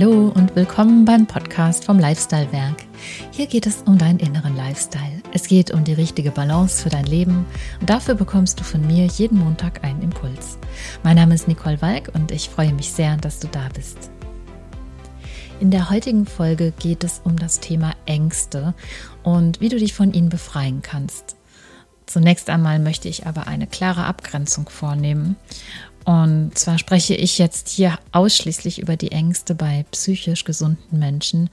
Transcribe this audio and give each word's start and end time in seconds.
Hallo 0.00 0.28
und 0.32 0.54
willkommen 0.54 1.04
beim 1.04 1.26
Podcast 1.26 1.84
vom 1.84 1.98
Lifestyle 1.98 2.46
Werk. 2.52 2.84
Hier 3.32 3.48
geht 3.48 3.66
es 3.66 3.82
um 3.82 3.98
deinen 3.98 4.20
inneren 4.20 4.54
Lifestyle. 4.54 5.20
Es 5.32 5.48
geht 5.48 5.72
um 5.72 5.82
die 5.82 5.92
richtige 5.92 6.30
Balance 6.30 6.80
für 6.80 6.88
dein 6.88 7.06
Leben 7.06 7.44
und 7.80 7.90
dafür 7.90 8.14
bekommst 8.14 8.60
du 8.60 8.62
von 8.62 8.86
mir 8.86 9.06
jeden 9.06 9.40
Montag 9.40 9.82
einen 9.82 10.02
Impuls. 10.02 10.56
Mein 11.02 11.16
Name 11.16 11.34
ist 11.34 11.48
Nicole 11.48 11.82
Walk 11.82 12.12
und 12.14 12.30
ich 12.30 12.48
freue 12.48 12.72
mich 12.74 12.92
sehr, 12.92 13.16
dass 13.16 13.40
du 13.40 13.48
da 13.48 13.68
bist. 13.74 14.12
In 15.58 15.72
der 15.72 15.90
heutigen 15.90 16.26
Folge 16.26 16.72
geht 16.78 17.02
es 17.02 17.20
um 17.24 17.34
das 17.34 17.58
Thema 17.58 17.96
Ängste 18.06 18.74
und 19.24 19.60
wie 19.60 19.68
du 19.68 19.80
dich 19.80 19.94
von 19.94 20.12
ihnen 20.12 20.28
befreien 20.28 20.80
kannst. 20.80 21.34
Zunächst 22.06 22.50
einmal 22.50 22.78
möchte 22.78 23.08
ich 23.08 23.26
aber 23.26 23.48
eine 23.48 23.66
klare 23.66 24.04
Abgrenzung 24.04 24.68
vornehmen 24.68 25.34
und 26.08 26.56
zwar 26.56 26.78
spreche 26.78 27.14
ich 27.14 27.36
jetzt 27.36 27.68
hier 27.68 27.98
ausschließlich 28.12 28.80
über 28.80 28.96
die 28.96 29.12
Ängste 29.12 29.54
bei 29.54 29.84
psychisch 29.90 30.44
gesunden 30.44 30.98
Menschen 30.98 31.50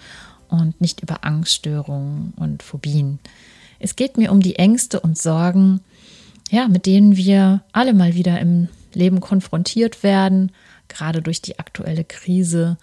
und 0.47 0.79
nicht 0.79 1.01
über 1.01 1.25
Angststörungen 1.25 2.31
und 2.37 2.63
Phobien. 2.63 3.19
Es 3.79 3.97
geht 3.97 4.15
mir 4.15 4.31
um 4.31 4.39
die 4.39 4.55
Ängste 4.55 5.01
und 5.01 5.17
Sorgen, 5.17 5.81
ja, 6.49 6.69
mit 6.69 6.85
denen 6.85 7.17
wir 7.17 7.65
alle 7.73 7.93
mal 7.93 8.15
wieder 8.15 8.39
im 8.39 8.69
Leben 8.93 9.19
konfrontiert 9.19 10.03
werden. 10.03 10.53
Gerade 10.87 11.21
durch 11.21 11.41
die 11.41 11.59
aktuelle 11.59 12.05
Krise 12.05 12.77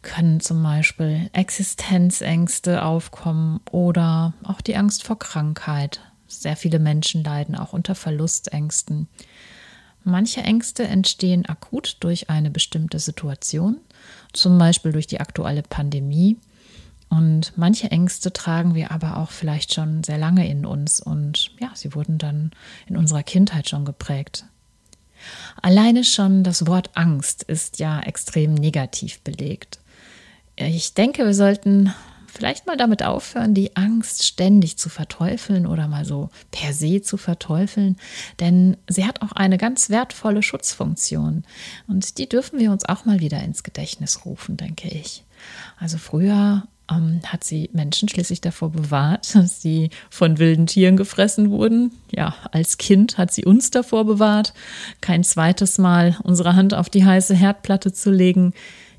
können 0.00 0.40
zum 0.40 0.62
Beispiel 0.62 1.28
Existenzängste 1.34 2.82
aufkommen 2.82 3.60
oder 3.70 4.32
auch 4.44 4.62
die 4.62 4.76
Angst 4.76 5.04
vor 5.04 5.18
Krankheit. 5.18 6.00
Sehr 6.26 6.56
viele 6.56 6.78
Menschen 6.78 7.22
leiden 7.22 7.54
auch 7.54 7.74
unter 7.74 7.94
Verlustängsten. 7.94 9.08
Manche 10.08 10.40
Ängste 10.40 10.84
entstehen 10.84 11.44
akut 11.44 11.98
durch 12.00 12.30
eine 12.30 12.50
bestimmte 12.50 12.98
Situation, 12.98 13.76
zum 14.32 14.56
Beispiel 14.56 14.92
durch 14.92 15.06
die 15.06 15.20
aktuelle 15.20 15.62
Pandemie. 15.62 16.38
Und 17.10 17.52
manche 17.56 17.90
Ängste 17.90 18.32
tragen 18.32 18.74
wir 18.74 18.90
aber 18.90 19.18
auch 19.18 19.30
vielleicht 19.30 19.74
schon 19.74 20.02
sehr 20.02 20.16
lange 20.16 20.48
in 20.48 20.64
uns 20.64 21.00
und 21.00 21.50
ja, 21.60 21.70
sie 21.74 21.94
wurden 21.94 22.16
dann 22.16 22.52
in 22.86 22.96
unserer 22.96 23.22
Kindheit 23.22 23.68
schon 23.68 23.84
geprägt. 23.84 24.46
Alleine 25.60 26.04
schon 26.04 26.42
das 26.42 26.66
Wort 26.66 26.90
Angst 26.94 27.42
ist 27.42 27.78
ja 27.78 28.00
extrem 28.00 28.54
negativ 28.54 29.20
belegt. 29.20 29.78
Ich 30.56 30.94
denke, 30.94 31.26
wir 31.26 31.34
sollten 31.34 31.92
vielleicht 32.38 32.68
mal 32.68 32.76
damit 32.76 33.02
aufhören, 33.02 33.52
die 33.52 33.74
Angst 33.74 34.24
ständig 34.24 34.78
zu 34.78 34.88
verteufeln 34.88 35.66
oder 35.66 35.88
mal 35.88 36.04
so 36.04 36.30
per 36.52 36.72
se 36.72 37.02
zu 37.02 37.16
verteufeln, 37.16 37.96
denn 38.38 38.76
sie 38.86 39.04
hat 39.06 39.22
auch 39.22 39.32
eine 39.32 39.58
ganz 39.58 39.90
wertvolle 39.90 40.44
Schutzfunktion 40.44 41.42
und 41.88 42.18
die 42.18 42.28
dürfen 42.28 42.60
wir 42.60 42.70
uns 42.70 42.84
auch 42.84 43.04
mal 43.04 43.18
wieder 43.18 43.42
ins 43.42 43.64
Gedächtnis 43.64 44.24
rufen, 44.24 44.56
denke 44.56 44.88
ich. 44.88 45.24
Also 45.80 45.98
früher 45.98 46.62
ähm, 46.88 47.20
hat 47.26 47.42
sie 47.42 47.70
Menschen 47.72 48.08
schließlich 48.08 48.40
davor 48.40 48.70
bewahrt, 48.70 49.34
dass 49.34 49.60
sie 49.60 49.90
von 50.08 50.38
wilden 50.38 50.68
Tieren 50.68 50.96
gefressen 50.96 51.50
wurden. 51.50 51.90
Ja, 52.14 52.36
als 52.52 52.78
Kind 52.78 53.18
hat 53.18 53.32
sie 53.32 53.44
uns 53.44 53.72
davor 53.72 54.04
bewahrt, 54.04 54.54
kein 55.00 55.24
zweites 55.24 55.78
Mal 55.78 56.16
unsere 56.22 56.54
Hand 56.54 56.72
auf 56.72 56.88
die 56.88 57.04
heiße 57.04 57.34
Herdplatte 57.34 57.92
zu 57.92 58.12
legen. 58.12 58.52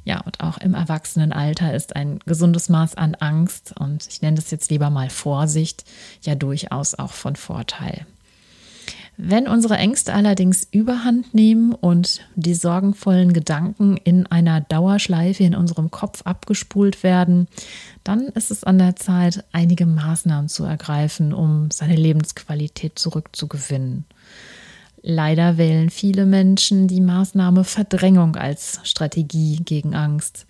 Ja, 0.05 0.21
und 0.21 0.39
auch 0.39 0.57
im 0.57 0.73
Erwachsenenalter 0.73 1.73
ist 1.73 1.95
ein 1.95 2.19
gesundes 2.25 2.69
Maß 2.69 2.95
an 2.95 3.15
Angst 3.15 3.73
und 3.77 4.07
ich 4.07 4.21
nenne 4.21 4.37
das 4.37 4.51
jetzt 4.51 4.71
lieber 4.71 4.89
mal 4.89 5.09
Vorsicht 5.09 5.83
ja 6.21 6.35
durchaus 6.35 6.95
auch 6.95 7.11
von 7.11 7.35
Vorteil. 7.35 8.05
Wenn 9.21 9.49
unsere 9.49 9.75
Ängste 9.75 10.13
allerdings 10.13 10.65
überhand 10.71 11.33
nehmen 11.33 11.73
und 11.73 12.21
die 12.35 12.53
sorgenvollen 12.53 13.33
Gedanken 13.33 13.97
in 13.97 14.25
einer 14.27 14.61
Dauerschleife 14.61 15.43
in 15.43 15.55
unserem 15.55 15.91
Kopf 15.91 16.21
abgespult 16.21 17.03
werden, 17.03 17.49
dann 18.05 18.27
ist 18.27 18.49
es 18.49 18.63
an 18.63 18.77
der 18.77 18.95
Zeit, 18.95 19.43
einige 19.51 19.85
Maßnahmen 19.85 20.47
zu 20.47 20.63
ergreifen, 20.63 21.33
um 21.33 21.69
seine 21.69 21.97
Lebensqualität 21.97 22.97
zurückzugewinnen. 22.97 24.05
Leider 25.01 25.57
wählen 25.57 25.89
viele 25.89 26.25
Menschen 26.25 26.87
die 26.87 27.01
Maßnahme 27.01 27.63
Verdrängung 27.63 28.35
als 28.35 28.79
Strategie 28.83 29.57
gegen 29.57 29.95
Angst. 29.95 30.45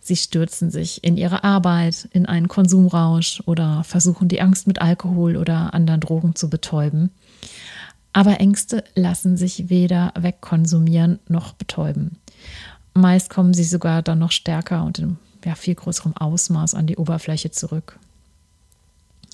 Sie 0.00 0.16
stürzen 0.16 0.70
sich 0.70 1.02
in 1.02 1.16
ihre 1.16 1.44
Arbeit, 1.44 2.08
in 2.12 2.26
einen 2.26 2.48
Konsumrausch 2.48 3.42
oder 3.46 3.82
versuchen 3.84 4.28
die 4.28 4.40
Angst 4.40 4.66
mit 4.66 4.80
Alkohol 4.80 5.36
oder 5.36 5.74
anderen 5.74 6.00
Drogen 6.00 6.34
zu 6.34 6.48
betäuben. 6.48 7.10
Aber 8.12 8.40
Ängste 8.40 8.84
lassen 8.94 9.36
sich 9.36 9.68
weder 9.68 10.12
wegkonsumieren 10.18 11.18
noch 11.28 11.52
betäuben. 11.54 12.18
Meist 12.94 13.30
kommen 13.30 13.54
sie 13.54 13.64
sogar 13.64 14.02
dann 14.02 14.18
noch 14.18 14.32
stärker 14.32 14.84
und 14.84 14.98
in 14.98 15.18
ja, 15.44 15.54
viel 15.54 15.74
größerem 15.74 16.16
Ausmaß 16.16 16.74
an 16.74 16.86
die 16.86 16.96
Oberfläche 16.96 17.50
zurück. 17.50 17.98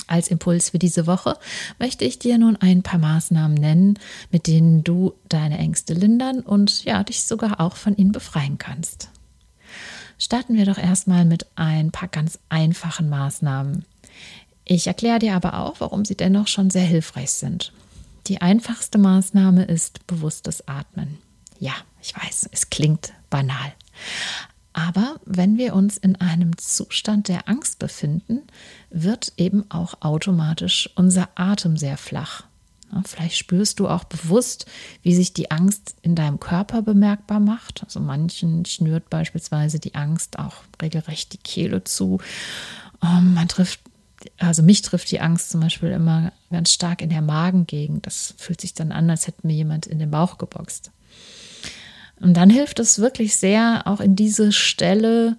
Als 0.06 0.28
Impuls 0.28 0.70
für 0.70 0.78
diese 0.78 1.06
Woche 1.06 1.38
möchte 1.78 2.04
ich 2.04 2.18
dir 2.18 2.38
nun 2.38 2.56
ein 2.56 2.82
paar 2.82 2.98
Maßnahmen 2.98 3.56
nennen, 3.56 3.98
mit 4.30 4.46
denen 4.46 4.84
du 4.84 5.14
deine 5.28 5.58
Ängste 5.58 5.94
lindern 5.94 6.40
und 6.40 6.84
ja, 6.84 7.02
dich 7.02 7.24
sogar 7.24 7.60
auch 7.60 7.76
von 7.76 7.96
ihnen 7.96 8.12
befreien 8.12 8.58
kannst. 8.58 9.08
Starten 10.18 10.56
wir 10.56 10.66
doch 10.66 10.78
erstmal 10.78 11.24
mit 11.24 11.46
ein 11.56 11.90
paar 11.90 12.08
ganz 12.08 12.38
einfachen 12.48 13.08
Maßnahmen. 13.08 13.84
Ich 14.64 14.86
erkläre 14.86 15.18
dir 15.18 15.34
aber 15.34 15.58
auch, 15.58 15.80
warum 15.80 16.04
sie 16.04 16.16
dennoch 16.16 16.48
schon 16.48 16.70
sehr 16.70 16.84
hilfreich 16.84 17.30
sind. 17.32 17.72
Die 18.26 18.40
einfachste 18.40 18.96
Maßnahme 18.98 19.64
ist 19.64 20.06
bewusstes 20.06 20.66
Atmen. 20.68 21.18
Ja, 21.58 21.74
ich 22.00 22.14
weiß, 22.16 22.48
es 22.52 22.70
klingt 22.70 23.12
banal. 23.28 23.72
Aber 24.74 25.20
wenn 25.24 25.56
wir 25.56 25.74
uns 25.74 25.96
in 25.96 26.16
einem 26.16 26.58
Zustand 26.58 27.28
der 27.28 27.48
Angst 27.48 27.78
befinden, 27.78 28.42
wird 28.90 29.32
eben 29.36 29.70
auch 29.70 29.94
automatisch 30.00 30.90
unser 30.96 31.28
Atem 31.36 31.76
sehr 31.76 31.96
flach. 31.96 32.42
vielleicht 33.06 33.36
spürst 33.36 33.78
du 33.78 33.88
auch 33.88 34.04
bewusst, 34.04 34.66
wie 35.02 35.14
sich 35.14 35.32
die 35.32 35.52
Angst 35.52 35.94
in 36.02 36.16
deinem 36.16 36.40
Körper 36.40 36.82
bemerkbar 36.82 37.38
macht. 37.38 37.84
Also 37.84 38.00
manchen 38.00 38.64
schnürt 38.64 39.08
beispielsweise 39.10 39.78
die 39.78 39.94
Angst 39.94 40.40
auch 40.40 40.56
regelrecht 40.82 41.32
die 41.32 41.38
Kehle 41.38 41.84
zu. 41.84 42.18
Ähm, 43.00 43.34
man 43.34 43.46
trifft, 43.46 43.80
also 44.38 44.64
mich 44.64 44.82
trifft 44.82 45.08
die 45.12 45.20
Angst 45.20 45.50
zum 45.50 45.60
Beispiel 45.60 45.90
immer 45.90 46.32
ganz 46.50 46.72
stark 46.72 47.00
in 47.00 47.10
der 47.10 47.22
Magengegend. 47.22 48.06
Das 48.08 48.34
fühlt 48.38 48.60
sich 48.60 48.74
dann 48.74 48.90
an, 48.90 49.08
als 49.08 49.28
hätte 49.28 49.46
mir 49.46 49.54
jemand 49.54 49.86
in 49.86 50.00
den 50.00 50.10
Bauch 50.10 50.36
geboxt. 50.36 50.90
Und 52.20 52.36
dann 52.36 52.50
hilft 52.50 52.78
es 52.78 52.98
wirklich 52.98 53.36
sehr, 53.36 53.82
auch 53.86 54.00
in 54.00 54.16
diese 54.16 54.52
Stelle 54.52 55.36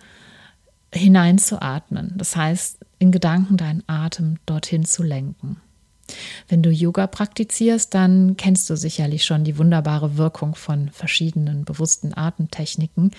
hineinzuatmen. 0.93 2.13
Das 2.15 2.35
heißt, 2.35 2.79
in 2.99 3.11
Gedanken 3.11 3.57
deinen 3.57 3.83
Atem 3.87 4.37
dorthin 4.45 4.85
zu 4.85 5.03
lenken. 5.03 5.57
Wenn 6.47 6.61
du 6.61 6.69
Yoga 6.69 7.07
praktizierst, 7.07 7.93
dann 7.93 8.37
kennst 8.37 8.69
du 8.69 8.77
sicherlich 8.77 9.25
schon 9.25 9.43
die 9.43 9.57
wunderbare 9.57 10.17
Wirkung 10.17 10.55
von 10.55 10.89
verschiedenen 10.89 11.65
bewussten 11.65 12.15
Atemtechniken. 12.15 13.11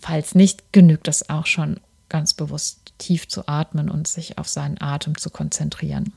Falls 0.00 0.34
nicht, 0.34 0.72
genügt 0.72 1.08
es 1.08 1.30
auch 1.30 1.46
schon 1.46 1.80
ganz 2.08 2.34
bewusst 2.34 2.92
tief 2.98 3.28
zu 3.28 3.48
atmen 3.48 3.90
und 3.90 4.06
sich 4.06 4.38
auf 4.38 4.48
seinen 4.48 4.80
Atem 4.80 5.16
zu 5.16 5.30
konzentrieren. 5.30 6.12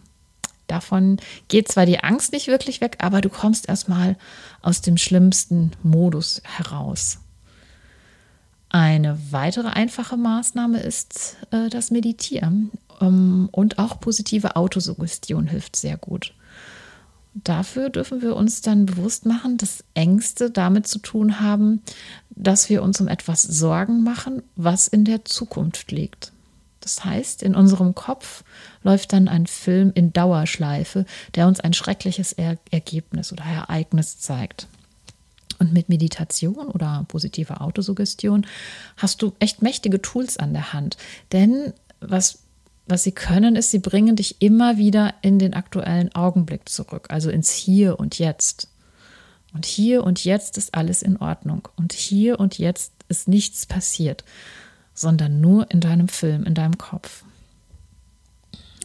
Davon 0.69 1.17
geht 1.47 1.67
zwar 1.67 1.85
die 1.85 1.99
Angst 1.99 2.31
nicht 2.31 2.47
wirklich 2.47 2.79
weg, 2.79 2.97
aber 2.99 3.21
du 3.21 3.29
kommst 3.29 3.67
erstmal 3.67 4.15
aus 4.61 4.81
dem 4.81 4.97
schlimmsten 4.97 5.71
Modus 5.81 6.41
heraus. 6.45 7.19
Eine 8.69 9.17
weitere 9.31 9.69
einfache 9.69 10.15
Maßnahme 10.15 10.79
ist 10.79 11.37
äh, 11.49 11.69
das 11.69 11.89
Meditieren 11.89 12.69
ähm, 13.01 13.49
und 13.51 13.79
auch 13.79 13.99
positive 13.99 14.55
Autosuggestion 14.55 15.47
hilft 15.47 15.75
sehr 15.75 15.97
gut. 15.97 16.35
Dafür 17.33 17.89
dürfen 17.89 18.21
wir 18.21 18.35
uns 18.35 18.61
dann 18.61 18.85
bewusst 18.85 19.25
machen, 19.25 19.57
dass 19.57 19.83
Ängste 19.95 20.51
damit 20.51 20.85
zu 20.85 20.99
tun 20.99 21.39
haben, 21.39 21.81
dass 22.29 22.69
wir 22.69 22.83
uns 22.83 23.01
um 23.01 23.07
etwas 23.07 23.41
Sorgen 23.41 24.03
machen, 24.03 24.43
was 24.55 24.87
in 24.87 25.03
der 25.03 25.25
Zukunft 25.25 25.91
liegt. 25.91 26.31
Das 26.81 27.03
heißt, 27.03 27.43
in 27.43 27.55
unserem 27.55 27.95
Kopf 27.95 28.43
läuft 28.83 29.13
dann 29.13 29.27
ein 29.27 29.47
Film 29.47 29.91
in 29.93 30.13
Dauerschleife, 30.13 31.05
der 31.35 31.47
uns 31.47 31.59
ein 31.59 31.73
schreckliches 31.73 32.33
er 32.33 32.57
Ergebnis 32.71 33.31
oder 33.31 33.43
Ereignis 33.43 34.19
zeigt. 34.19 34.67
Und 35.59 35.73
mit 35.73 35.89
Meditation 35.89 36.67
oder 36.69 37.05
positiver 37.09 37.61
Autosuggestion 37.61 38.47
hast 38.95 39.21
du 39.21 39.33
echt 39.39 39.61
mächtige 39.61 40.01
Tools 40.01 40.37
an 40.37 40.53
der 40.53 40.71
Hand. 40.71 40.95
Denn 41.33 41.73
was, 41.99 42.39
was 42.87 43.03
sie 43.03 43.11
können, 43.11 43.57
ist, 43.57 43.71
sie 43.71 43.79
bringen 43.79 44.15
dich 44.15 44.41
immer 44.41 44.77
wieder 44.77 45.13
in 45.21 45.37
den 45.37 45.53
aktuellen 45.53 46.15
Augenblick 46.15 46.69
zurück, 46.69 47.07
also 47.09 47.29
ins 47.29 47.51
Hier 47.51 47.99
und 47.99 48.19
Jetzt. 48.19 48.69
Und 49.53 49.65
hier 49.65 50.03
und 50.03 50.23
jetzt 50.23 50.59
ist 50.59 50.75
alles 50.75 51.01
in 51.01 51.17
Ordnung. 51.17 51.67
Und 51.75 51.93
hier 51.93 52.39
und 52.39 52.59
jetzt 52.59 52.93
ist 53.09 53.27
nichts 53.27 53.65
passiert 53.65 54.23
sondern 54.99 55.39
nur 55.39 55.71
in 55.71 55.79
deinem 55.79 56.09
Film, 56.09 56.43
in 56.43 56.55
deinem 56.55 56.77
Kopf. 56.77 57.23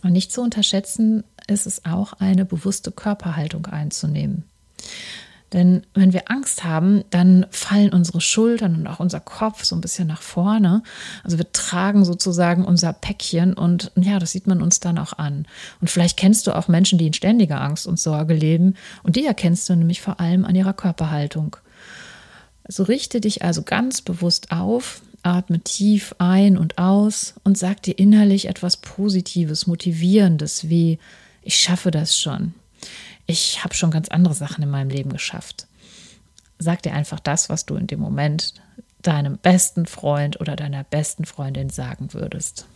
Und 0.04 0.12
nicht 0.12 0.30
zu 0.30 0.42
unterschätzen 0.42 1.24
ist 1.48 1.66
es 1.66 1.84
auch, 1.84 2.12
eine 2.14 2.44
bewusste 2.44 2.92
Körperhaltung 2.92 3.66
einzunehmen. 3.66 4.44
Denn 5.52 5.82
wenn 5.94 6.12
wir 6.12 6.30
Angst 6.30 6.64
haben, 6.64 7.02
dann 7.10 7.46
fallen 7.50 7.92
unsere 7.92 8.20
Schultern 8.20 8.76
und 8.76 8.86
auch 8.86 9.00
unser 9.00 9.20
Kopf 9.20 9.64
so 9.64 9.74
ein 9.74 9.80
bisschen 9.80 10.06
nach 10.06 10.22
vorne. 10.22 10.82
Also 11.24 11.38
wir 11.38 11.50
tragen 11.52 12.04
sozusagen 12.04 12.64
unser 12.64 12.92
Päckchen 12.92 13.54
und 13.54 13.90
ja, 13.96 14.18
das 14.18 14.32
sieht 14.32 14.46
man 14.46 14.62
uns 14.62 14.80
dann 14.80 14.98
auch 14.98 15.14
an. 15.14 15.46
Und 15.80 15.90
vielleicht 15.90 16.16
kennst 16.16 16.46
du 16.46 16.56
auch 16.56 16.68
Menschen, 16.68 16.98
die 16.98 17.06
in 17.08 17.14
ständiger 17.14 17.60
Angst 17.60 17.86
und 17.86 17.98
Sorge 17.98 18.34
leben 18.34 18.74
und 19.02 19.16
die 19.16 19.26
erkennst 19.26 19.68
du 19.68 19.74
nämlich 19.74 20.00
vor 20.00 20.20
allem 20.20 20.44
an 20.44 20.54
ihrer 20.54 20.74
Körperhaltung. 20.74 21.56
Also 22.64 22.82
richte 22.82 23.20
dich 23.20 23.42
also 23.42 23.62
ganz 23.62 24.02
bewusst 24.02 24.50
auf, 24.50 25.02
atme 25.22 25.60
tief 25.60 26.14
ein 26.18 26.58
und 26.58 26.78
aus 26.78 27.34
und 27.44 27.56
sag 27.56 27.82
dir 27.82 27.98
innerlich 27.98 28.48
etwas 28.48 28.78
Positives, 28.78 29.66
Motivierendes 29.66 30.68
wie 30.68 30.98
ich 31.42 31.60
schaffe 31.60 31.90
das 31.90 32.18
schon 32.18 32.54
ich 33.26 33.64
habe 33.64 33.74
schon 33.74 33.90
ganz 33.90 34.08
andere 34.08 34.34
Sachen 34.34 34.62
in 34.62 34.70
meinem 34.70 34.90
Leben 34.90 35.10
geschafft. 35.10 35.66
Sag 36.58 36.82
dir 36.82 36.92
einfach 36.92 37.20
das, 37.20 37.48
was 37.48 37.66
du 37.66 37.76
in 37.76 37.86
dem 37.86 38.00
Moment 38.00 38.54
deinem 39.02 39.38
besten 39.38 39.86
Freund 39.86 40.40
oder 40.40 40.56
deiner 40.56 40.84
besten 40.84 41.24
Freundin 41.24 41.70
sagen 41.70 42.12
würdest. 42.12 42.66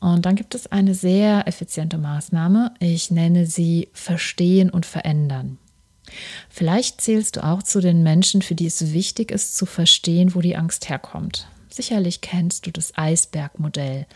Und 0.00 0.26
dann 0.26 0.34
gibt 0.34 0.54
es 0.54 0.66
eine 0.66 0.94
sehr 0.94 1.46
effiziente 1.46 1.96
Maßnahme. 1.96 2.74
Ich 2.80 3.10
nenne 3.10 3.46
sie 3.46 3.88
Verstehen 3.92 4.68
und 4.68 4.84
Verändern. 4.84 5.58
Vielleicht 6.48 7.00
zählst 7.00 7.36
du 7.36 7.44
auch 7.44 7.62
zu 7.62 7.80
den 7.80 8.02
Menschen, 8.02 8.42
für 8.42 8.54
die 8.54 8.66
es 8.66 8.92
wichtig 8.92 9.30
ist 9.30 9.56
zu 9.56 9.66
verstehen, 9.66 10.34
wo 10.34 10.40
die 10.40 10.56
Angst 10.56 10.88
herkommt. 10.88 11.48
Sicherlich 11.72 12.20
kennst 12.20 12.66
du 12.66 12.70
das 12.70 12.92
Eisbergmodell. 12.98 14.06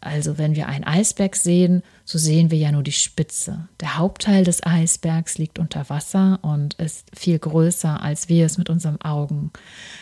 Also 0.00 0.38
wenn 0.38 0.54
wir 0.54 0.68
einen 0.68 0.84
Eisberg 0.84 1.34
sehen, 1.34 1.82
so 2.04 2.18
sehen 2.18 2.52
wir 2.52 2.58
ja 2.58 2.70
nur 2.70 2.84
die 2.84 2.92
Spitze. 2.92 3.68
Der 3.80 3.98
Hauptteil 3.98 4.44
des 4.44 4.64
Eisbergs 4.64 5.36
liegt 5.36 5.58
unter 5.58 5.90
Wasser 5.90 6.38
und 6.42 6.74
ist 6.74 7.08
viel 7.12 7.38
größer, 7.40 8.00
als 8.00 8.28
wir 8.28 8.46
es 8.46 8.58
mit 8.58 8.70
unseren 8.70 9.00
Augen 9.00 9.50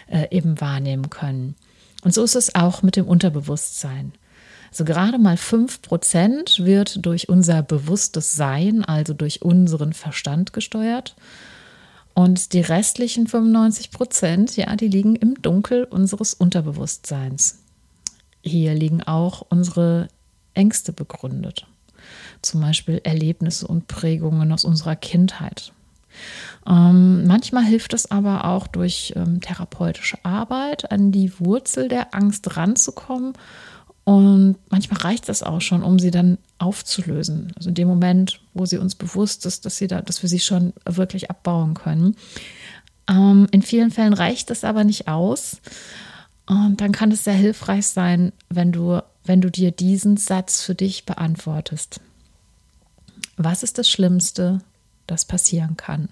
äh, 0.08 0.26
eben 0.30 0.60
wahrnehmen 0.60 1.08
können. 1.08 1.54
Und 2.04 2.12
so 2.12 2.22
ist 2.22 2.36
es 2.36 2.54
auch 2.54 2.82
mit 2.82 2.96
dem 2.96 3.06
Unterbewusstsein. 3.06 4.12
Also 4.70 4.84
gerade 4.84 5.18
mal 5.18 5.36
5% 5.36 6.64
wird 6.64 7.04
durch 7.04 7.28
unser 7.28 7.62
bewusstes 7.62 8.34
Sein, 8.34 8.84
also 8.84 9.14
durch 9.14 9.42
unseren 9.42 9.92
Verstand 9.92 10.52
gesteuert. 10.52 11.16
Und 12.14 12.52
die 12.52 12.60
restlichen 12.60 13.28
95 13.28 13.90
Prozent, 13.90 14.56
ja, 14.56 14.74
die 14.76 14.88
liegen 14.88 15.14
im 15.16 15.40
Dunkel 15.40 15.84
unseres 15.84 16.34
Unterbewusstseins. 16.34 17.60
Hier 18.42 18.74
liegen 18.74 19.02
auch 19.02 19.46
unsere 19.48 20.08
Ängste 20.54 20.92
begründet. 20.92 21.66
Zum 22.42 22.60
Beispiel 22.60 23.00
Erlebnisse 23.04 23.66
und 23.66 23.86
Prägungen 23.86 24.50
aus 24.52 24.64
unserer 24.64 24.96
Kindheit. 24.96 25.72
Ähm, 26.66 27.26
manchmal 27.26 27.64
hilft 27.64 27.94
es 27.94 28.10
aber 28.10 28.44
auch 28.44 28.66
durch 28.66 29.12
ähm, 29.16 29.40
therapeutische 29.40 30.18
Arbeit 30.24 30.90
an 30.90 31.12
die 31.12 31.38
Wurzel 31.38 31.88
der 31.88 32.14
Angst 32.14 32.56
ranzukommen 32.56 33.34
und 34.08 34.56
manchmal 34.70 35.02
reicht 35.02 35.28
das 35.28 35.42
auch 35.42 35.60
schon, 35.60 35.82
um 35.82 35.98
sie 35.98 36.10
dann 36.10 36.38
aufzulösen. 36.56 37.52
Also 37.56 37.68
in 37.68 37.74
dem 37.74 37.88
Moment, 37.88 38.40
wo 38.54 38.64
sie 38.64 38.78
uns 38.78 38.94
bewusst 38.94 39.44
ist, 39.44 39.66
dass, 39.66 39.76
sie 39.76 39.86
da, 39.86 40.00
dass 40.00 40.22
wir 40.22 40.30
sie 40.30 40.40
schon 40.40 40.72
wirklich 40.86 41.28
abbauen 41.28 41.74
können. 41.74 42.16
Ähm, 43.06 43.48
in 43.50 43.60
vielen 43.60 43.90
Fällen 43.90 44.14
reicht 44.14 44.48
das 44.48 44.64
aber 44.64 44.84
nicht 44.84 45.08
aus. 45.08 45.60
Und 46.46 46.80
dann 46.80 46.92
kann 46.92 47.12
es 47.12 47.24
sehr 47.24 47.34
hilfreich 47.34 47.86
sein, 47.86 48.32
wenn 48.48 48.72
du, 48.72 49.02
wenn 49.26 49.42
du 49.42 49.50
dir 49.50 49.72
diesen 49.72 50.16
Satz 50.16 50.62
für 50.62 50.74
dich 50.74 51.04
beantwortest. 51.04 52.00
Was 53.36 53.62
ist 53.62 53.76
das 53.76 53.90
Schlimmste, 53.90 54.62
das 55.06 55.26
passieren 55.26 55.76
kann? 55.76 56.08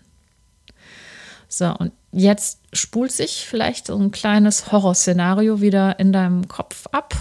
So, 1.49 1.75
und 1.75 1.93
jetzt 2.13 2.59
spult 2.75 3.13
sich 3.13 3.47
vielleicht 3.49 3.87
so 3.87 3.97
ein 3.97 4.11
kleines 4.11 4.71
Horrorszenario 4.71 5.63
wieder 5.63 5.99
in 5.99 6.13
deinem 6.13 6.47
Kopf 6.47 6.89
ab 6.93 7.15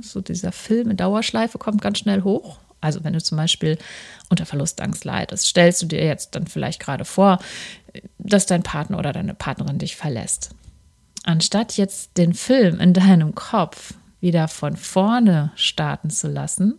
so 0.00 0.20
dieser 0.20 0.52
Film 0.52 0.90
in 0.90 0.96
Dauerschleife 0.96 1.58
kommt 1.58 1.82
ganz 1.82 1.98
schnell 1.98 2.22
hoch. 2.22 2.58
Also 2.80 3.02
wenn 3.02 3.12
du 3.12 3.22
zum 3.22 3.36
Beispiel 3.36 3.78
unter 4.28 4.46
Verlustangst 4.46 5.04
leidest, 5.04 5.46
stellst 5.46 5.82
du 5.82 5.86
dir 5.86 6.04
jetzt 6.04 6.34
dann 6.34 6.46
vielleicht 6.46 6.80
gerade 6.80 7.04
vor, 7.04 7.38
dass 8.18 8.46
dein 8.46 8.62
Partner 8.62 8.98
oder 8.98 9.12
deine 9.12 9.34
Partnerin 9.34 9.78
dich 9.78 9.96
verlässt. 9.96 10.50
Anstatt 11.24 11.76
jetzt 11.76 12.16
den 12.16 12.34
Film 12.34 12.80
in 12.80 12.92
deinem 12.92 13.34
Kopf 13.34 13.94
wieder 14.20 14.48
von 14.48 14.76
vorne 14.76 15.50
starten 15.56 16.10
zu 16.10 16.28
lassen, 16.28 16.78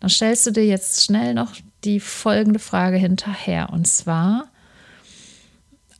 dann 0.00 0.10
stellst 0.10 0.46
du 0.46 0.50
dir 0.50 0.66
jetzt 0.66 1.04
schnell 1.04 1.34
noch 1.34 1.54
die 1.84 2.00
folgende 2.00 2.58
Frage 2.58 2.96
hinterher. 2.96 3.70
Und 3.70 3.86
zwar, 3.86 4.48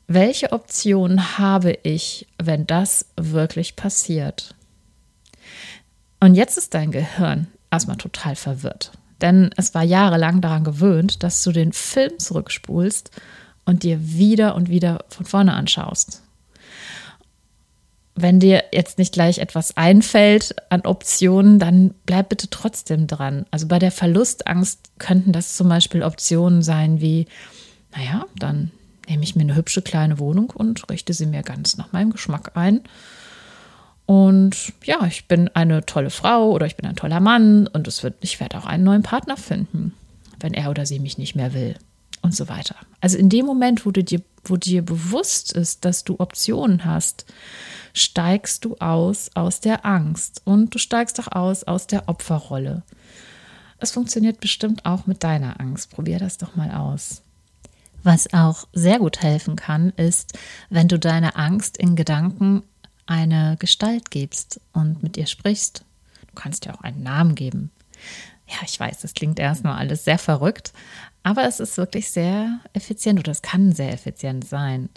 welche 0.06 0.52
Optionen 0.52 1.38
habe 1.38 1.78
ich, 1.82 2.26
wenn 2.38 2.66
das 2.66 3.06
wirklich 3.16 3.76
passiert? 3.76 4.54
Und 6.20 6.34
jetzt 6.34 6.58
ist 6.58 6.74
dein 6.74 6.92
Gehirn 6.92 7.48
erstmal 7.70 7.96
total 7.96 8.36
verwirrt. 8.36 8.92
Denn 9.20 9.50
es 9.56 9.74
war 9.74 9.82
jahrelang 9.82 10.40
daran 10.40 10.64
gewöhnt, 10.64 11.22
dass 11.22 11.42
du 11.42 11.52
den 11.52 11.72
Film 11.72 12.18
zurückspulst 12.18 13.10
und 13.64 13.82
dir 13.82 13.98
wieder 14.00 14.54
und 14.54 14.68
wieder 14.68 15.04
von 15.08 15.26
vorne 15.26 15.54
anschaust. 15.54 16.22
Wenn 18.14 18.40
dir 18.40 18.64
jetzt 18.72 18.98
nicht 18.98 19.14
gleich 19.14 19.38
etwas 19.38 19.76
einfällt 19.76 20.54
an 20.68 20.82
Optionen, 20.82 21.58
dann 21.58 21.94
bleib 22.04 22.28
bitte 22.28 22.50
trotzdem 22.50 23.06
dran. 23.06 23.46
Also 23.50 23.66
bei 23.66 23.78
der 23.78 23.92
Verlustangst 23.92 24.90
könnten 24.98 25.32
das 25.32 25.56
zum 25.56 25.68
Beispiel 25.68 26.02
Optionen 26.02 26.62
sein 26.62 27.00
wie, 27.00 27.26
naja, 27.94 28.26
dann 28.38 28.72
nehme 29.08 29.22
ich 29.22 29.36
mir 29.36 29.42
eine 29.42 29.54
hübsche 29.54 29.80
kleine 29.80 30.18
Wohnung 30.18 30.50
und 30.50 30.88
richte 30.90 31.14
sie 31.14 31.26
mir 31.26 31.42
ganz 31.42 31.76
nach 31.76 31.92
meinem 31.92 32.10
Geschmack 32.10 32.52
ein 32.54 32.82
und 34.10 34.72
ja, 34.82 35.06
ich 35.06 35.28
bin 35.28 35.46
eine 35.54 35.86
tolle 35.86 36.10
Frau 36.10 36.50
oder 36.50 36.66
ich 36.66 36.74
bin 36.74 36.84
ein 36.84 36.96
toller 36.96 37.20
Mann 37.20 37.68
und 37.68 37.86
es 37.86 38.02
wird, 38.02 38.16
ich 38.22 38.40
werde 38.40 38.58
auch 38.58 38.66
einen 38.66 38.82
neuen 38.82 39.04
Partner 39.04 39.36
finden, 39.36 39.94
wenn 40.40 40.52
er 40.52 40.68
oder 40.68 40.84
sie 40.84 40.98
mich 40.98 41.16
nicht 41.16 41.36
mehr 41.36 41.54
will 41.54 41.76
und 42.20 42.34
so 42.34 42.48
weiter. 42.48 42.74
Also 43.00 43.16
in 43.16 43.28
dem 43.28 43.46
Moment, 43.46 43.86
wo 43.86 43.92
du 43.92 44.02
dir, 44.02 44.20
wo 44.42 44.56
dir 44.56 44.82
bewusst 44.82 45.52
ist, 45.52 45.84
dass 45.84 46.02
du 46.02 46.18
Optionen 46.18 46.84
hast, 46.84 47.24
steigst 47.94 48.64
du 48.64 48.74
aus 48.78 49.30
aus 49.36 49.60
der 49.60 49.86
Angst 49.86 50.42
und 50.44 50.74
du 50.74 50.80
steigst 50.80 51.20
auch 51.20 51.30
aus 51.30 51.62
aus 51.62 51.86
der 51.86 52.08
Opferrolle. 52.08 52.82
Es 53.78 53.92
funktioniert 53.92 54.40
bestimmt 54.40 54.86
auch 54.86 55.06
mit 55.06 55.22
deiner 55.22 55.60
Angst. 55.60 55.88
Probier 55.92 56.18
das 56.18 56.36
doch 56.36 56.56
mal 56.56 56.72
aus. 56.72 57.22
Was 58.02 58.34
auch 58.34 58.66
sehr 58.72 58.98
gut 58.98 59.22
helfen 59.22 59.54
kann, 59.54 59.90
ist, 59.90 60.36
wenn 60.68 60.88
du 60.88 60.98
deine 60.98 61.36
Angst 61.36 61.76
in 61.76 61.94
Gedanken 61.94 62.64
eine 63.10 63.56
Gestalt 63.58 64.10
gibst 64.10 64.60
und 64.72 65.02
mit 65.02 65.16
ihr 65.16 65.26
sprichst. 65.26 65.84
Du 66.28 66.34
kannst 66.36 66.64
dir 66.64 66.72
auch 66.72 66.80
einen 66.80 67.02
Namen 67.02 67.34
geben. 67.34 67.72
Ja, 68.46 68.58
ich 68.64 68.78
weiß, 68.78 69.00
das 69.00 69.14
klingt 69.14 69.38
erstmal 69.38 69.78
alles 69.78 70.04
sehr 70.04 70.18
verrückt, 70.18 70.72
aber 71.24 71.44
es 71.44 71.58
ist 71.58 71.76
wirklich 71.76 72.10
sehr 72.10 72.60
effizient 72.72 73.18
oder 73.18 73.32
es 73.32 73.42
kann 73.42 73.72
sehr 73.72 73.92
effizient 73.92 74.46
sein. 74.46 74.88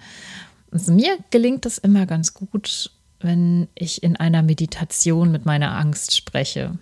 Also 0.72 0.94
mir 0.94 1.18
gelingt 1.32 1.66
es 1.66 1.80
immer 1.80 2.06
ganz 2.06 2.36
gut, 2.36 2.92
wenn 3.20 3.68
ich 3.74 4.04
in 4.04 4.16
einer 4.16 4.44
Meditation 4.44 5.32
mit 5.32 5.46
meiner 5.46 5.76
Angst 5.76 6.16
spreche. 6.16 6.78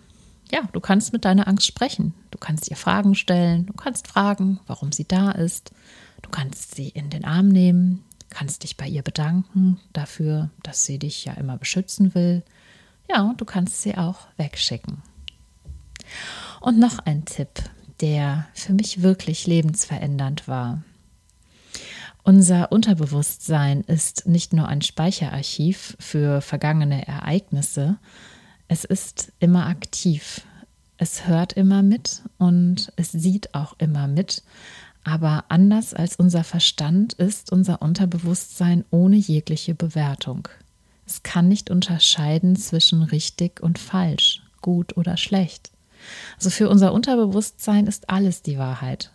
Ja, 0.51 0.67
du 0.73 0.81
kannst 0.81 1.13
mit 1.13 1.23
deiner 1.23 1.47
Angst 1.47 1.65
sprechen. 1.65 2.13
Du 2.31 2.38
kannst 2.38 2.69
ihr 2.69 2.75
Fragen 2.75 3.15
stellen. 3.15 3.65
Du 3.67 3.73
kannst 3.73 4.07
fragen, 4.07 4.59
warum 4.67 4.91
sie 4.91 5.07
da 5.07 5.31
ist. 5.31 5.71
Du 6.21 6.29
kannst 6.29 6.75
sie 6.75 6.89
in 6.89 7.09
den 7.09 7.23
Arm 7.23 7.47
nehmen 7.47 8.03
kannst 8.31 8.63
dich 8.63 8.77
bei 8.77 8.88
ihr 8.88 9.03
bedanken 9.03 9.79
dafür, 9.93 10.50
dass 10.63 10.85
sie 10.85 10.97
dich 10.97 11.25
ja 11.25 11.33
immer 11.33 11.57
beschützen 11.57 12.15
will. 12.15 12.43
Ja, 13.07 13.21
und 13.21 13.39
du 13.39 13.45
kannst 13.45 13.83
sie 13.83 13.97
auch 13.97 14.27
wegschicken. 14.38 15.03
Und 16.59 16.79
noch 16.79 17.00
ein 17.00 17.25
Tipp, 17.25 17.50
der 18.00 18.47
für 18.53 18.73
mich 18.73 19.03
wirklich 19.03 19.45
lebensverändernd 19.45 20.47
war. 20.47 20.83
Unser 22.23 22.71
Unterbewusstsein 22.71 23.81
ist 23.81 24.27
nicht 24.27 24.53
nur 24.53 24.67
ein 24.67 24.81
Speicherarchiv 24.81 25.97
für 26.00 26.41
vergangene 26.41 27.07
Ereignisse, 27.07 27.97
es 28.67 28.85
ist 28.85 29.33
immer 29.39 29.67
aktiv. 29.67 30.43
Es 30.97 31.27
hört 31.27 31.51
immer 31.51 31.83
mit 31.83 32.21
und 32.38 32.93
es 32.95 33.11
sieht 33.11 33.53
auch 33.53 33.75
immer 33.79 34.07
mit, 34.07 34.43
aber 35.03 35.46
anders 35.50 35.93
als 35.93 36.15
unser 36.15 36.43
Verstand 36.43 37.13
ist 37.13 37.51
unser 37.51 37.81
Unterbewusstsein 37.81 38.86
ohne 38.91 39.15
jegliche 39.15 39.74
Bewertung. 39.74 40.48
Es 41.05 41.24
kann 41.24 41.48
nicht 41.48 41.70
unterscheiden 41.70 42.55
zwischen 42.55 43.01
richtig 43.01 43.62
und 43.62 43.79
falsch, 43.79 44.41
gut 44.62 44.96
oder 44.98 45.17
schlecht. 45.17 45.72
Also 46.38 46.50
für 46.50 46.70
unser 46.70 46.93
Unterbewusstsein 46.93 47.88
ist 47.88 48.10
alles 48.10 48.41
die 48.41 48.58
Wahrheit. 48.58 49.12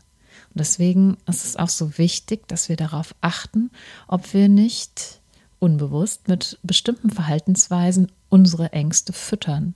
Und 0.49 0.61
deswegen 0.61 1.17
ist 1.27 1.45
es 1.45 1.57
auch 1.57 1.69
so 1.69 1.99
wichtig, 1.99 2.47
dass 2.49 2.69
wir 2.69 2.77
darauf 2.77 3.15
achten, 3.21 3.71
ob 4.09 4.35
wir 4.35 4.49
nicht 4.49 5.21
unbewusst 5.59 6.29
mit 6.29 6.59
bestimmten 6.63 7.11
Verhaltensweisen 7.11 8.13
unsere 8.29 8.73
Ängste 8.73 9.13
füttern. 9.13 9.75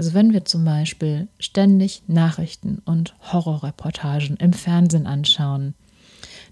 Also 0.00 0.14
wenn 0.14 0.32
wir 0.32 0.46
zum 0.46 0.64
Beispiel 0.64 1.28
ständig 1.38 2.04
Nachrichten 2.06 2.80
und 2.86 3.14
Horrorreportagen 3.20 4.38
im 4.38 4.54
Fernsehen 4.54 5.06
anschauen, 5.06 5.74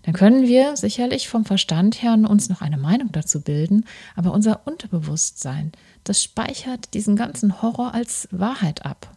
dann 0.02 0.12
können 0.12 0.46
wir 0.46 0.76
sicherlich 0.76 1.28
vom 1.28 1.46
Verstand 1.46 2.02
her 2.02 2.12
uns 2.12 2.50
noch 2.50 2.60
eine 2.60 2.76
Meinung 2.76 3.10
dazu 3.10 3.40
bilden, 3.40 3.86
aber 4.14 4.34
unser 4.34 4.66
Unterbewusstsein, 4.66 5.72
das 6.04 6.22
speichert 6.22 6.92
diesen 6.92 7.16
ganzen 7.16 7.62
Horror 7.62 7.94
als 7.94 8.28
Wahrheit 8.32 8.84
ab. 8.84 9.16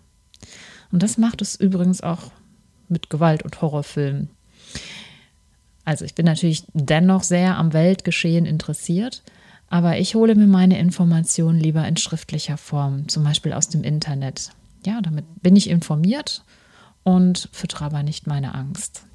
Und 0.93 1.03
das 1.03 1.17
macht 1.17 1.41
es 1.41 1.59
übrigens 1.59 1.99
auch 1.99 2.31
mit 2.87 3.09
Gewalt- 3.09 3.43
und 3.43 3.61
Horrorfilmen. 3.61 4.29
Also 5.83 6.05
ich 6.05 6.15
bin 6.15 6.25
natürlich 6.25 6.63
dennoch 6.71 7.23
sehr 7.23 7.57
am 7.57 7.73
Weltgeschehen 7.73 8.45
interessiert, 8.45 9.23
aber 9.71 9.97
ich 9.97 10.15
hole 10.15 10.35
mir 10.35 10.47
meine 10.47 10.77
Informationen 10.77 11.57
lieber 11.57 11.87
in 11.87 11.95
schriftlicher 11.95 12.57
Form, 12.57 13.07
zum 13.07 13.23
Beispiel 13.23 13.53
aus 13.53 13.69
dem 13.69 13.85
Internet. 13.85 14.49
Ja, 14.85 14.99
damit 14.99 15.23
bin 15.41 15.55
ich 15.55 15.69
informiert 15.69 16.43
und 17.03 17.47
füttere 17.53 17.85
aber 17.85 18.03
nicht 18.03 18.27
meine 18.27 18.53
Angst. 18.53 19.05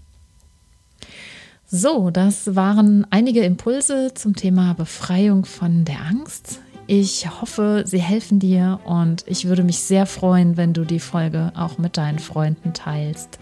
So, 1.66 2.10
das 2.10 2.56
waren 2.56 3.06
einige 3.10 3.42
Impulse 3.42 4.14
zum 4.14 4.34
Thema 4.34 4.72
Befreiung 4.72 5.44
von 5.44 5.84
der 5.84 6.00
Angst. 6.00 6.60
Ich 6.86 7.28
hoffe, 7.42 7.84
sie 7.84 8.00
helfen 8.00 8.38
dir 8.38 8.80
und 8.84 9.24
ich 9.26 9.48
würde 9.48 9.62
mich 9.62 9.80
sehr 9.80 10.06
freuen, 10.06 10.56
wenn 10.56 10.72
du 10.72 10.86
die 10.86 11.00
Folge 11.00 11.52
auch 11.54 11.76
mit 11.76 11.98
deinen 11.98 12.18
Freunden 12.18 12.72
teilst. 12.72 13.38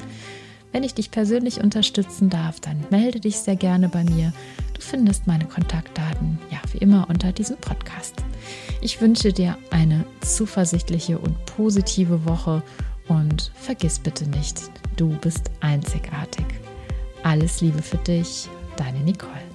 Wenn 0.75 0.83
ich 0.83 0.95
dich 0.95 1.13
persönlich 1.13 1.63
unterstützen 1.63 2.31
darf, 2.31 2.59
dann 2.59 2.85
melde 2.91 3.21
dich 3.21 3.39
sehr 3.39 3.55
gerne 3.55 3.89
bei 3.89 4.03
mir. 4.03 4.33
Du 4.75 4.81
findest 4.81 5.25
meine 5.29 5.45
Kontaktdaten 5.45 6.41
ja 6.51 6.59
wie 6.73 6.79
immer 6.79 7.07
unter 7.09 7.31
diesem 7.31 7.59
Podcast. 7.59 8.17
Ich 8.81 9.01
wünsche 9.01 9.33
dir 9.33 9.57
eine 9.71 10.05
zuversichtliche 10.21 11.17
und 11.17 11.37
positive 11.47 12.25
Woche 12.25 12.61
und 13.07 13.53
vergiss 13.55 14.01
bitte 14.01 14.29
nicht, 14.31 14.63
du 14.97 15.17
bist 15.21 15.49
einzigartig. 15.61 16.47
Alles 17.23 17.61
Liebe 17.61 17.81
für 17.81 17.99
dich, 17.99 18.49
deine 18.77 18.99
Nicole. 18.99 19.54